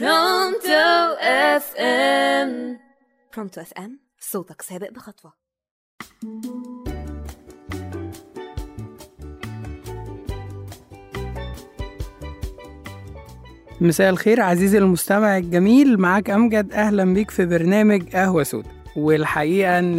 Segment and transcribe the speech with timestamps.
[0.00, 2.78] Pronto FM
[3.36, 5.32] Pronto FM صوتك سابق بخطوة.
[13.80, 18.68] مساء الخير عزيزي المستمع الجميل معاك أمجد أهلا بيك في برنامج قهوة سودا.
[18.96, 19.98] والحقيقة إن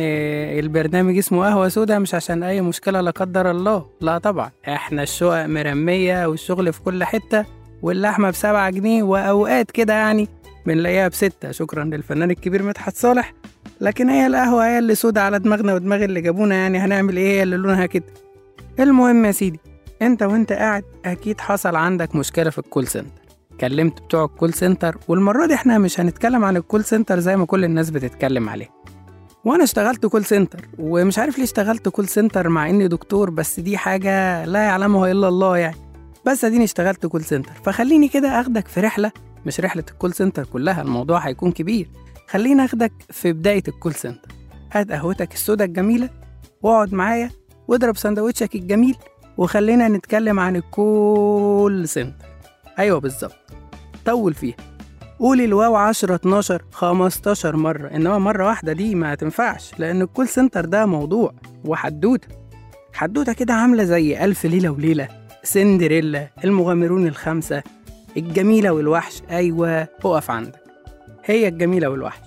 [0.60, 4.52] البرنامج اسمه قهوة سودا مش عشان أي مشكلة لا قدر الله لا طبعا.
[4.68, 7.46] إحنا الشقق مرمية والشغل في كل حتة.
[7.84, 10.28] واللحمة بسبعة جنيه وأوقات كده يعني
[10.66, 11.52] بنلاقيها بستة.
[11.52, 13.34] شكرا للفنان الكبير مدحت صالح.
[13.82, 16.78] لكن هي القهوة هي اللي سودا على دماغنا ودماغ اللي جابونا يعني.
[16.80, 18.06] هنعمل إيه؟ هي اللي لونها كده.
[18.80, 19.60] المهم يا سيدي
[20.02, 23.22] أنت وأنت قاعد أكيد حصل عندك مشكلة في ال call center.
[23.60, 27.38] كلمت بتوع ال call center والمرة دي إحنا مش هنتكلم عن ال call center زي
[27.38, 28.70] ما كل الناس بتتكلم عليه.
[29.46, 33.78] وأنا اشتغلت call center ومش عارف ليه اشتغلت call center مع إني دكتور بس دي
[33.78, 35.76] حاجة لا يعلمها إلا الله يعني.
[36.26, 39.12] بس اديني اشتغلت call center فخليني كده اخدك في رحلة
[39.46, 41.90] مش رحلة ال call center كلها الموضوع هيكون كبير.
[42.30, 44.28] خليني اخدك في بداية ال call center
[44.72, 46.10] هات قهوتك السودا الجميلة
[46.62, 47.30] واقعد معايا
[47.68, 48.96] واضرب سندوتشك الجميل
[49.38, 52.26] وخلينا نتكلم عن ال call center
[52.80, 53.36] أيوه بالظبط.
[54.06, 54.56] طول فيها.
[55.20, 60.28] قولي الواو 10 12 15 مرة إنما مرة واحدة دي ما تنفعش لأن ال call
[60.28, 61.34] center ده موضوع
[61.66, 62.28] وحدوتة.
[62.94, 65.08] حدوتة كده عاملة زي ألف ليلة وليلة.
[65.44, 67.64] سندريلا المغامرون الخمسة
[68.18, 69.22] الجميلة والوحش.
[69.30, 70.64] أيوة أقف عندك.
[71.26, 72.20] هي الجميلة والوحش.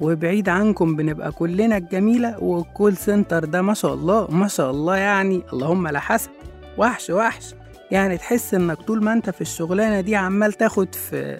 [0.00, 5.42] وبعيد عنكم بنبقى كلنا الجميلة والكول سنتر ده ما شاء الله ما شاء الله يعني
[5.52, 6.30] اللهم لا حسن
[6.78, 7.54] وحش وحش.
[7.90, 11.38] يعني تحس إنك طول ما أنت في الشغلانة دي عمال تاخد في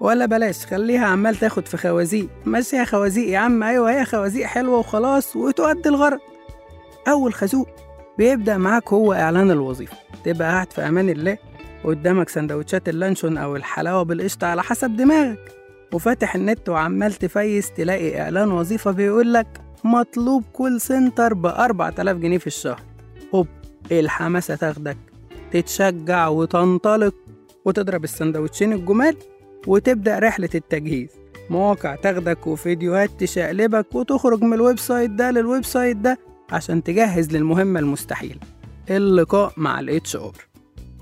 [0.00, 2.28] ولا بلاش خليها عمال تاخد في خوازيق.
[2.44, 3.62] ماشي يا خوازيق يا عم.
[3.62, 6.18] أيوه هي خوازيق حلوة وخلاص وتؤدي الغرض.
[7.08, 7.68] أول خازوق.
[8.18, 9.96] بيبدأ معاك هو إعلان الوظيفة.
[10.24, 11.38] تبقى قاعد في أمان الله
[11.84, 15.52] قدامك سندوتشات اللانشون أو الحلاوة بالقشطة على حسب دماغك.
[15.92, 19.46] وفاتح النت وعمال تفيس تلاقي إعلان وظيفة بيقول لك
[19.84, 22.80] مطلوب call center ب 4000 جنيه في الشهر.
[23.34, 23.46] هوب
[23.90, 24.96] إيه الحماسة تاخدك؟
[25.52, 27.14] تتشجع وتنطلق
[27.64, 29.16] وتضرب السندوتشين الجمال
[29.66, 31.08] وتبدأ رحلة التجهيز.
[31.50, 36.18] مواقع تاخدك وفيديوهات تشقلبك وتخرج من ال website ده لل website ده
[36.52, 38.40] عشان تجهز للمهمة المستحيلة
[38.90, 40.32] اللقاء مع ال HR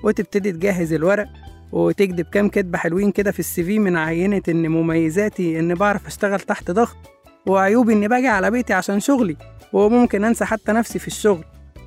[0.02, 1.28] وتبتدي تجهز الورق
[1.72, 6.40] وتكتب كام كدبة حلوين كده في ال CV من عينة إن مميزاتي إن بعرف أشتغل
[6.40, 6.96] تحت ضغط
[7.46, 9.36] وعيوبي إني باجي على بيتي عشان شغلي
[9.72, 11.44] وممكن أنسى حتى نفسي في الشغل.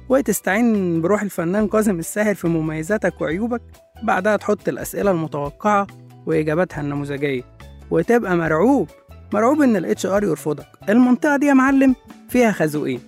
[0.09, 3.61] وتستعين بروح الفنان كاظم الساهر في مميزاتك وعيوبك
[4.03, 5.87] بعدها تحط الأسئلة المتوقعة
[6.25, 7.43] وإجاباتها النموذجية.
[7.91, 8.89] وتبقى مرعوب
[9.33, 10.67] مرعوب إن ال HR يرفضك.
[10.89, 11.95] المنطقة دي يا معلم
[12.29, 12.99] فيها خازوقين.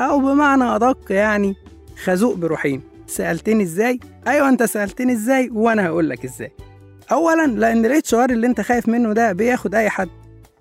[0.00, 1.56] أو بمعنى أدق يعني
[2.04, 2.80] خازوق بروحين.
[3.06, 6.52] سألتني إزاي؟ أيوة أنت سألتني إزاي وأنا هقولك إزاي.
[7.12, 10.08] أولا لأن ال HR اللي أنت خايف منه ده بياخد أي حد.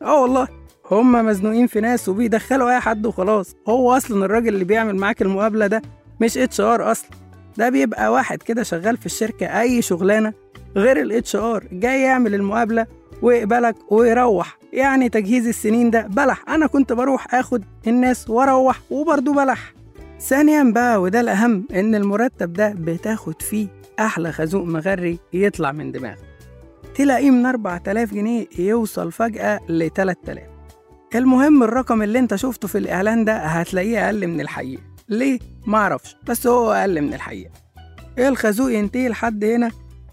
[0.02, 0.48] أه والله
[0.92, 3.56] هما مزنوقين في ناس وبيدخلوا أي حد وخلاص.
[3.70, 5.82] هو أصلا الراجل اللي بيعمل معاك المقابلة ده
[6.22, 7.10] مش HR أصلا.
[7.58, 10.34] ده بيبقى واحد كده شغال في الشركة أي شغلانة
[10.76, 12.88] غير ال HR جاي يعمل المقابلة
[13.22, 14.58] ويقبلك ويروح.
[14.74, 16.44] يعني تجهيز السنين ده بلح.
[16.50, 19.74] أنا كنت بروح آخد الناس وأروح وبرضه بلح.
[20.20, 23.68] ثانيا بقى وده الأهم إن المرتب ده بتاخد فيه
[24.00, 26.18] أحلى خازوق مغري يطلع من دماغك.
[26.96, 30.44] تلاقيه من 4000 جنيه يوصل فجأة ل 3000
[31.16, 34.82] المهم الرقم اللي أنت شفته في الإعلان ده هتلاقيه أقل من الحقيقة.
[35.10, 37.52] ليه؟ معرفش بس هو أقل من الحقيقة.
[38.18, 39.72] إيه الخازوق ينتهي لحد هنا؟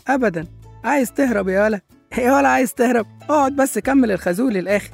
[0.09, 0.45] ابدا.
[0.85, 1.81] عايز تهرب يا ولا؟
[2.19, 4.91] يا ولا عايز تهرب؟ اقعد بس كمل الخازوق للآخر.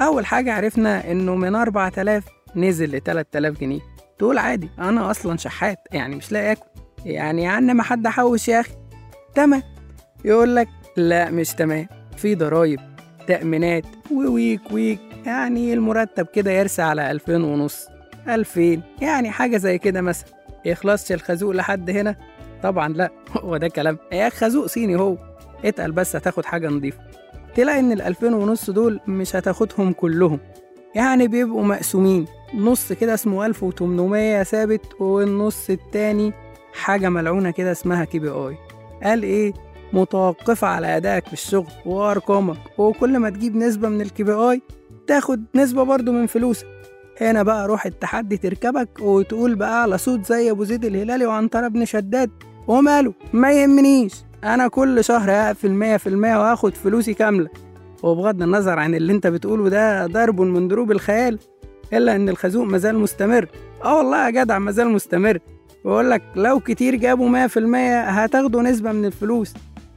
[0.00, 2.24] أول حاجة عرفنا إنه من 4000
[2.56, 3.80] نزل ل 3000 جنيه.
[4.18, 6.66] تقول عادي أنا أصلا شحات يعني مش لاقي آكل.
[7.04, 8.72] يعني يا ما حد حوش يا أخي.
[9.34, 9.62] تمام.
[10.24, 11.86] يقول لك لا مش تمام.
[12.16, 12.80] في ضرايب
[13.26, 15.00] تأمينات وويك ويك.
[15.26, 17.86] يعني المرتب كده يرسى على ألفين ونص
[18.28, 18.82] ألفين.
[19.02, 20.28] يعني حاجة زي كده مثلا.
[20.64, 22.16] يخلصش الخازوق لحد هنا؟
[22.62, 23.10] طبعا لا.
[23.40, 23.98] هو ده كلام.
[24.12, 25.29] يا خازوق صيني هو.
[25.64, 26.98] اتقل بس هتاخد حاجة نظيفة.
[27.54, 30.38] تلاقي إن الألفين ونص دول مش هتاخدهم كلهم.
[30.94, 32.26] يعني بيبقوا مقسومين.
[32.54, 36.32] نص كده اسمه ألف وتمنمية ثابت والنص التاني
[36.72, 38.56] حاجة ملعونة كده اسمها KPI.
[39.02, 39.52] قال إيه؟
[39.92, 44.62] متوقفة على أدائك في الشغل وأرقامك وكل ما تجيب نسبة من ال KPI
[45.06, 46.66] تاخد نسبة برضو من فلوسك.
[47.20, 51.84] هنا بقى روح التحدي تركبك وتقول بقى على صوت زي أبو زيد الهلالي وعنترة بن
[51.84, 52.30] شداد.
[52.68, 54.12] وماله؟ ما يهمنيش.
[54.44, 57.48] أنا كل شهر هقفل مية في المية وهاخد فلوسي كاملة.
[58.02, 61.38] وبغض النظر عن اللي أنت بتقوله ده ضرب من ضروب الخيال
[61.92, 63.48] إلا إن الخازوق مازال مستمر.
[63.84, 65.38] آه والله يا جدع مازال مستمر.
[65.84, 69.54] بقولك لك لو كتير جابوا مية في المية هتاخدوا نسبة من الفلوس.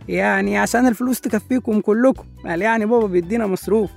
[0.08, 2.24] يعني عشان الفلوس تكفيكم كلكم.
[2.46, 3.92] قال يعني بابا بيدينا مصروف.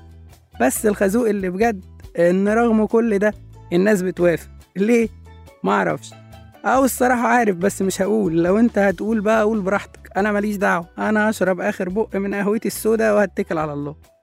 [0.60, 1.84] بس الخازوق اللي بجد
[2.19, 3.34] إن رغم كل ده
[3.72, 4.49] الناس بتوافق.
[4.76, 5.08] ليه؟
[5.64, 6.10] معرفش
[6.64, 8.42] أو الصراحة عارف بس مش هقول.
[8.42, 10.06] لو أنت هتقول بقى قول براحتك.
[10.16, 14.15] أنا ماليش دعوة أنا هشرب آخر بق من قهوتي السوداء وهتكل على الله.